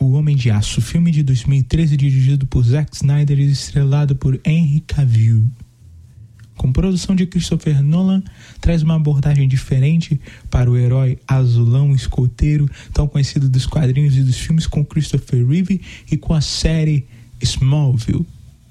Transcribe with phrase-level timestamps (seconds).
[0.00, 4.80] O Homem de Aço, filme de 2013 dirigido por Zack Snyder e estrelado por Henry
[4.86, 5.50] Cavill.
[6.56, 8.22] Com produção de Christopher Nolan,
[8.60, 14.36] traz uma abordagem diferente para o herói azulão escoteiro, tão conhecido dos quadrinhos e dos
[14.36, 15.80] filmes com Christopher Reeve
[16.10, 17.06] e com a série
[17.40, 18.26] Smallville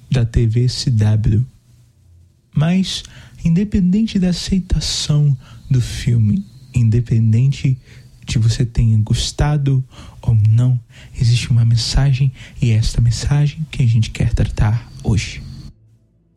[0.09, 1.45] da TV CW.
[2.55, 3.03] Mas,
[3.43, 5.37] independente da aceitação
[5.69, 7.77] do filme, independente
[8.27, 9.83] de você tenha gostado
[10.21, 10.79] ou não,
[11.19, 12.31] existe uma mensagem
[12.61, 15.41] e é esta mensagem que a gente quer tratar hoje.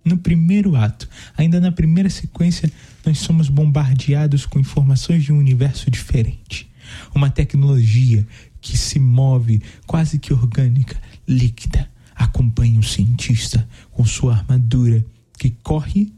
[0.05, 2.71] No primeiro ato, ainda na primeira sequência,
[3.05, 6.71] nós somos bombardeados com informações de um universo diferente.
[7.15, 8.27] Uma tecnologia
[8.61, 15.05] que se move quase que orgânica, líquida, acompanha um cientista com sua armadura
[15.39, 16.13] que corre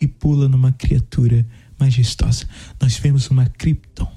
[0.00, 1.46] e pula numa criatura
[1.78, 2.46] majestosa.
[2.80, 4.10] Nós vemos uma Krypton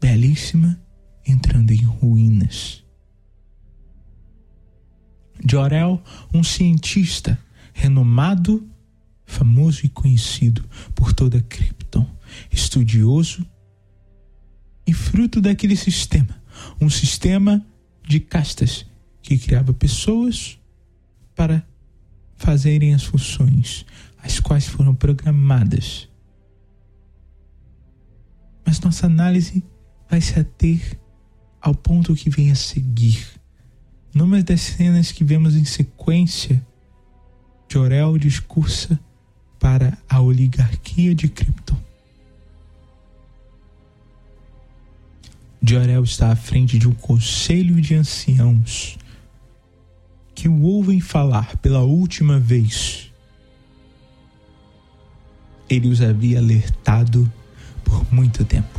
[0.00, 0.80] belíssima
[1.26, 2.84] entrando em ruínas.
[5.48, 6.02] Jorel,
[6.32, 7.38] um cientista
[7.72, 8.68] renomado,
[9.24, 12.08] famoso e conhecido por toda Krypton,
[12.50, 13.46] estudioso
[14.86, 16.42] e fruto daquele sistema,
[16.80, 17.64] um sistema
[18.06, 18.86] de castas
[19.22, 20.58] que criava pessoas
[21.36, 21.64] para
[22.36, 23.84] fazerem as funções
[24.22, 26.08] as quais foram programadas.
[28.64, 29.64] Mas nossa análise
[30.10, 30.98] vai se ater
[31.60, 33.26] ao ponto que vem a seguir.
[34.14, 36.64] Numa das cenas que vemos em sequência,
[37.68, 38.98] Jorel discursa
[39.58, 41.76] para a oligarquia de Krypton.
[45.62, 48.96] Jorel está à frente de um conselho de anciãos
[50.34, 53.07] que o ouvem falar pela última vez
[55.68, 57.30] ele os havia alertado
[57.84, 58.78] por muito tempo.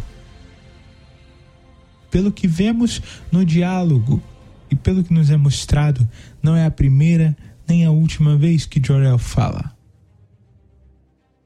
[2.09, 3.02] Pelo que vemos
[3.32, 4.22] no diálogo
[4.70, 6.08] e pelo que nos é mostrado,
[6.42, 9.76] não é a primeira nem a última vez que Jorel fala.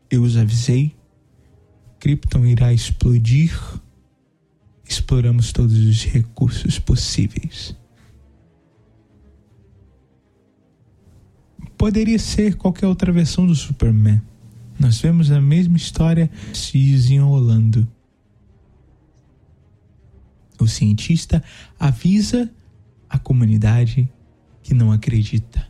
[0.09, 0.95] Eu os avisei,
[1.99, 3.59] Krypton irá explodir,
[4.87, 7.75] exploramos todos os recursos possíveis.
[11.77, 14.21] Poderia ser qualquer outra versão do Superman
[14.83, 17.89] nós vemos a mesma história se desenrolando.
[20.59, 21.41] O cientista
[21.79, 22.53] avisa
[23.09, 24.11] a comunidade
[24.61, 25.65] que não acredita.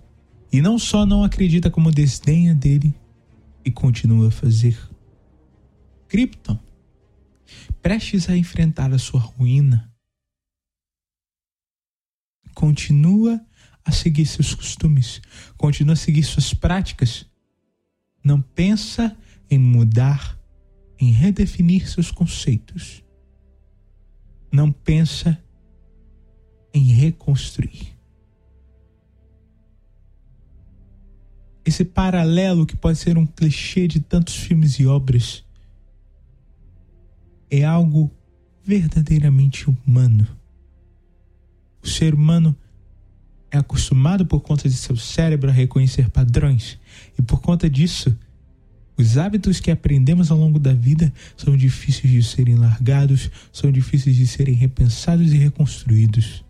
[0.51, 2.91] E não só não acredita, como desdenha dele
[3.63, 4.75] e continua a fazer.
[6.07, 6.59] Krypton,
[7.83, 9.93] prestes a enfrentar a sua ruína,
[12.55, 13.39] continua
[13.85, 15.21] a seguir seus costumes,
[15.55, 17.31] continua a seguir suas práticas
[18.23, 19.15] não pensa
[19.49, 20.39] em mudar,
[20.99, 23.03] em redefinir seus conceitos.
[24.51, 25.37] Não pensa
[26.73, 27.93] em reconstruir.
[31.65, 35.43] Esse paralelo que pode ser um clichê de tantos filmes e obras
[37.49, 38.11] é algo
[38.63, 40.27] verdadeiramente humano.
[41.81, 42.55] O ser humano
[43.53, 46.79] é acostumado por conta de seu cérebro a reconhecer padrões
[47.17, 48.17] e por conta disso,
[48.97, 54.15] os hábitos que aprendemos ao longo da vida são difíceis de serem largados, são difíceis
[54.15, 56.43] de serem repensados e reconstruídos.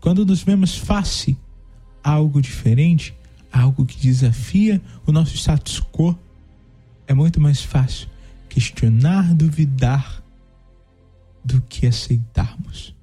[0.00, 1.36] Quando nos vemos face
[2.02, 3.14] a algo diferente,
[3.52, 6.18] algo que desafia o nosso status quo,
[7.06, 8.08] é muito mais fácil
[8.48, 10.22] questionar, duvidar
[11.44, 12.95] do que aceitarmos.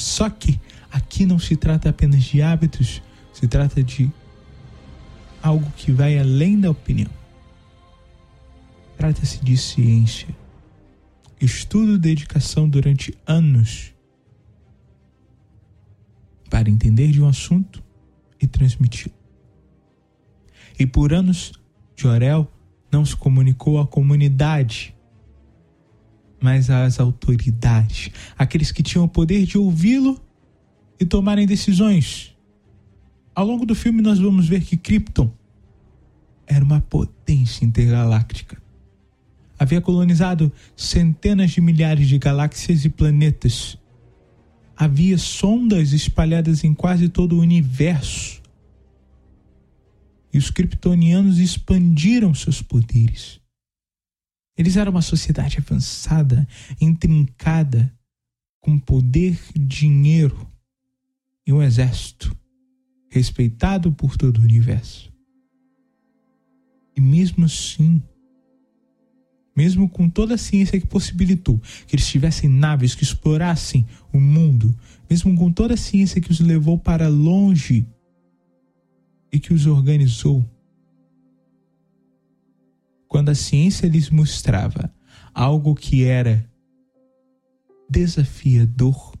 [0.00, 0.58] Só que
[0.90, 3.02] aqui não se trata apenas de hábitos,
[3.34, 4.10] se trata de
[5.42, 7.10] algo que vai além da opinião.
[8.96, 10.28] Trata-se de ciência,
[11.38, 13.94] estudo dedicação durante anos
[16.48, 17.82] para entender de um assunto
[18.40, 19.14] e transmiti-lo.
[20.78, 21.52] E por anos,
[21.94, 22.50] Jorel
[22.90, 24.94] não se comunicou à comunidade
[26.40, 30.18] mas às autoridades, aqueles que tinham o poder de ouvi-lo
[30.98, 32.34] e tomarem decisões.
[33.34, 35.30] Ao longo do filme, nós vamos ver que Krypton
[36.46, 38.60] era uma potência intergaláctica.
[39.58, 43.78] Havia colonizado centenas de milhares de galáxias e planetas.
[44.76, 48.40] Havia sondas espalhadas em quase todo o universo.
[50.32, 53.39] E os kryptonianos expandiram seus poderes.
[54.60, 56.46] Eles eram uma sociedade avançada,
[56.78, 57.90] intrincada,
[58.60, 60.46] com poder, dinheiro
[61.46, 62.36] e um exército
[63.08, 65.10] respeitado por todo o universo.
[66.94, 68.02] E mesmo assim,
[69.56, 74.78] mesmo com toda a ciência que possibilitou que eles tivessem naves que explorassem o mundo,
[75.08, 77.88] mesmo com toda a ciência que os levou para longe
[79.32, 80.44] e que os organizou,
[83.10, 84.88] quando a ciência lhes mostrava
[85.34, 86.48] algo que era
[87.90, 89.12] desafiador,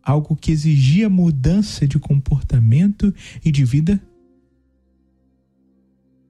[0.00, 3.12] algo que exigia mudança de comportamento
[3.44, 4.00] e de vida,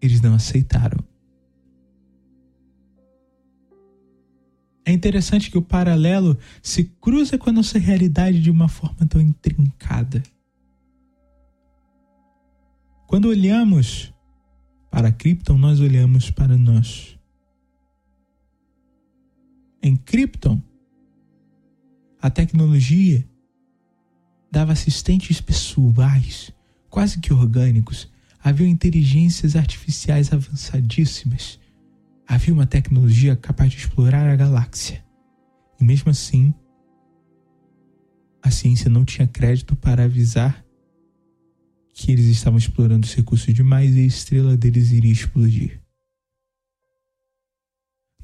[0.00, 1.04] eles não aceitaram.
[4.82, 9.20] É interessante que o paralelo se cruza com a nossa realidade de uma forma tão
[9.20, 10.22] intrincada.
[13.06, 14.11] Quando olhamos
[14.92, 17.18] para Krypton, nós olhamos para nós.
[19.82, 20.62] Em Krypton,
[22.20, 23.26] a tecnologia
[24.50, 26.52] dava assistentes pessoais,
[26.90, 28.12] quase que orgânicos.
[28.44, 31.58] Havia inteligências artificiais avançadíssimas.
[32.28, 35.02] Havia uma tecnologia capaz de explorar a galáxia.
[35.80, 36.52] E mesmo assim,
[38.42, 40.61] a ciência não tinha crédito para avisar
[41.92, 45.80] que eles estavam explorando os recursos demais e a estrela deles iria explodir.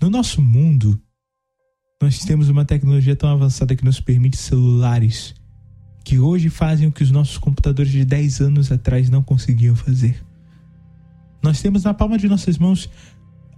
[0.01, 1.01] No nosso mundo,
[2.01, 5.35] nós temos uma tecnologia tão avançada que nos permite celulares
[6.05, 10.25] que hoje fazem o que os nossos computadores de 10 anos atrás não conseguiam fazer.
[11.43, 12.89] Nós temos na palma de nossas mãos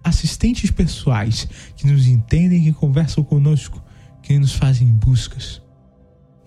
[0.03, 1.47] assistentes pessoais
[1.77, 3.81] que nos entendem, que conversam conosco,
[4.23, 5.63] que nos fazem buscas.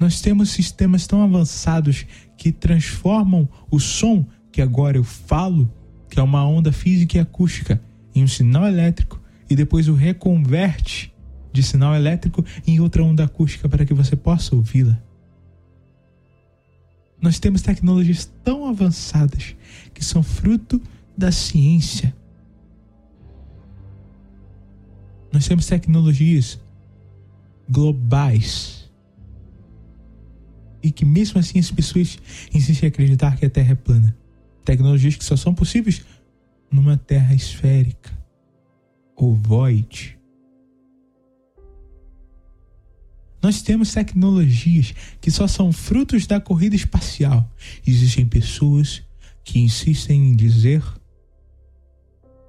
[0.04, 2.06] Nós temos sistemas tão avançados
[2.36, 5.72] que transformam o som que agora eu falo,
[6.10, 7.82] que é uma onda física e acústica,
[8.14, 11.14] em um sinal elétrico e depois o reconverte
[11.54, 15.02] de sinal elétrico em outra onda acústica para que você possa ouvi-la.
[17.22, 19.56] Nós temos tecnologias tão avançadas
[19.94, 20.82] que são fruto
[21.18, 22.14] da ciência.
[25.32, 26.60] Nós temos tecnologias
[27.70, 28.83] globais
[30.84, 32.20] e que mesmo assim as pessoas
[32.54, 34.16] insistem em acreditar que a Terra é plana.
[34.66, 36.04] Tecnologias que só são possíveis
[36.70, 38.12] numa Terra esférica,
[39.16, 40.20] ovoide.
[43.42, 47.50] Nós temos tecnologias que só são frutos da corrida espacial.
[47.86, 49.04] Existem pessoas
[49.44, 50.84] que insistem em dizer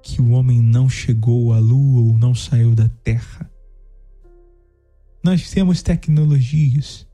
[0.01, 3.49] que o homem não chegou à Lua ou não saiu da Terra.
[5.23, 7.05] Nós temos tecnologias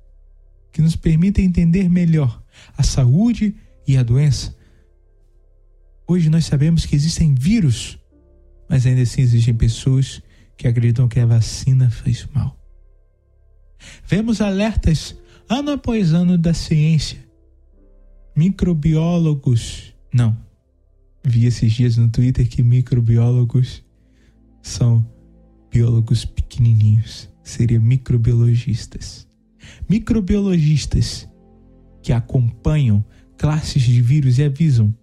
[0.71, 2.41] que nos permitem entender melhor
[2.77, 3.55] a saúde
[3.87, 4.55] e a doença.
[6.07, 7.97] Hoje nós sabemos que existem vírus,
[8.69, 10.21] mas ainda assim existem pessoas
[10.57, 12.57] que acreditam que a vacina faz mal.
[14.07, 15.15] Vemos alertas
[15.49, 17.19] ano após ano da ciência.
[18.35, 20.37] Microbiólogos, não.
[21.23, 23.83] Vi esses dias no Twitter que microbiólogos
[24.61, 25.05] são
[25.69, 29.30] biólogos pequenininhos, seria microbiologistas
[29.89, 31.27] microbiologistas
[32.01, 33.03] que acompanham
[33.37, 34.93] classes de vírus e avisam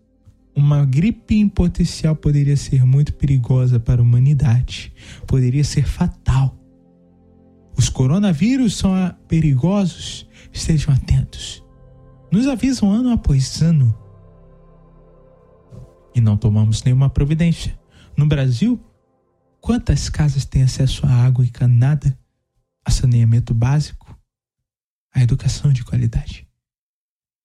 [0.58, 4.92] uma gripe em potencial poderia ser muito perigosa para a humanidade,
[5.24, 6.58] poderia ser fatal.
[7.76, 8.90] Os coronavírus são
[9.28, 11.64] perigosos, estejam atentos.
[12.32, 13.96] Nos avisam ano após ano.
[16.12, 17.78] E não tomamos nenhuma providência.
[18.16, 18.80] No Brasil,
[19.60, 22.18] quantas casas têm acesso a água encanada,
[22.84, 24.07] a saneamento básico?
[25.14, 26.46] A educação de qualidade.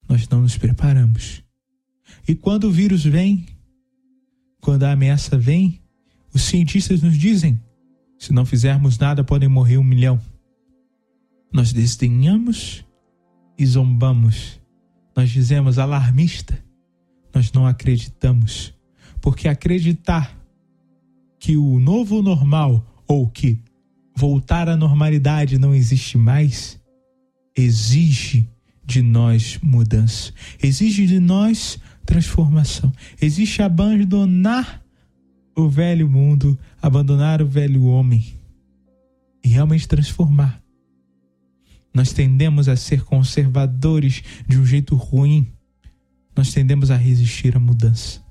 [0.08, 1.44] Nós não nos preparamos.
[2.28, 3.46] E quando o vírus vem,
[4.62, 5.82] quando a ameaça vem,
[6.34, 7.60] os cientistas nos dizem:
[8.18, 10.20] se não fizermos nada, podem morrer um milhão.
[11.52, 12.86] Nós desdenhamos
[13.58, 14.60] e zombamos.
[15.16, 16.58] Nós dizemos alarmista.
[17.34, 18.74] Nós não acreditamos.
[19.22, 20.36] Porque acreditar
[21.40, 23.62] que o novo normal ou que
[24.16, 26.80] voltar à normalidade não existe mais
[27.56, 28.50] exige
[28.86, 32.92] de nós mudança, exige de nós transformação,
[33.22, 34.84] exige abandonar
[35.56, 38.24] o velho mundo, abandonar o velho homem
[39.44, 40.62] e realmente transformar.
[41.94, 45.48] Nós tendemos a ser conservadores de um jeito ruim.
[46.36, 48.24] Nós tendemos a resistir à mudança.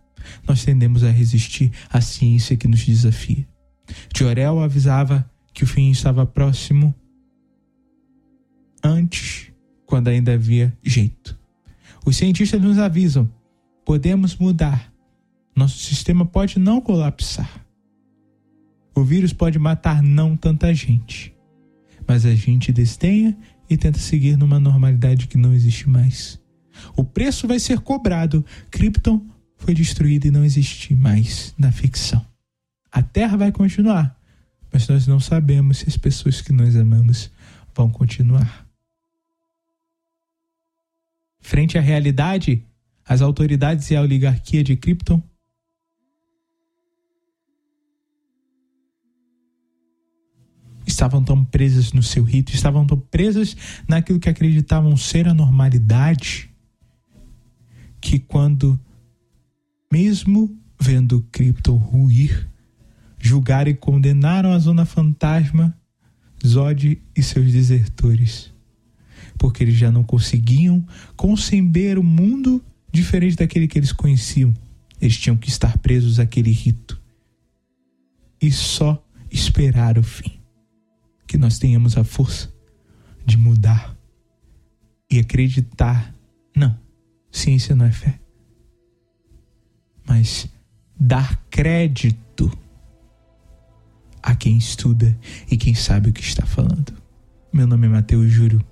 [0.46, 3.46] Nós tendemos a resistir à ciência que nos desafia.
[4.16, 6.94] Jorel avisava que o fim estava próximo
[8.82, 9.52] antes,
[9.86, 11.38] quando ainda havia jeito.
[12.04, 13.30] Os cientistas nos avisam:
[13.84, 14.92] podemos mudar.
[15.54, 17.66] Nosso sistema pode não colapsar.
[18.94, 21.34] O vírus pode matar não tanta gente,
[22.06, 23.36] mas a gente desdenha
[23.68, 26.40] e tenta seguir numa normalidade que não existe mais.
[26.96, 28.44] O preço vai ser cobrado.
[28.70, 29.24] Krypton
[29.56, 32.24] foi destruído e não existe mais na ficção.
[32.90, 34.18] A Terra vai continuar,
[34.72, 37.30] mas nós não sabemos se as pessoas que nós amamos
[37.74, 38.61] vão continuar.
[41.42, 42.64] Frente à realidade,
[43.04, 45.20] as autoridades e a oligarquia de Krypton?
[50.86, 53.56] Estavam tão presas no seu rito, estavam tão presas
[53.88, 56.48] naquilo que acreditavam ser a normalidade,
[58.00, 58.78] que quando,
[59.92, 62.48] mesmo vendo Krypton ruir,
[63.18, 65.76] julgaram e condenaram a Zona Fantasma,
[66.44, 68.51] Zod e seus desertores,
[69.38, 70.84] porque eles já não conseguiam
[71.16, 74.52] conceber o mundo diferente daquele que eles conheciam.
[75.00, 77.00] Eles tinham que estar presos àquele rito
[78.40, 80.38] e só esperar o fim.
[81.26, 82.52] Que nós tenhamos a força
[83.24, 83.96] de mudar
[85.10, 86.14] e acreditar.
[86.54, 86.78] Não,
[87.30, 88.20] ciência não é fé,
[90.06, 90.46] mas
[90.98, 92.50] dar crédito
[94.22, 95.18] a quem estuda
[95.50, 96.92] e quem sabe o que está falando.
[97.52, 98.64] Meu nome é Mateus Júlio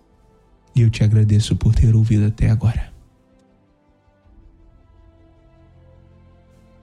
[0.74, 2.90] e eu te agradeço por ter ouvido até agora.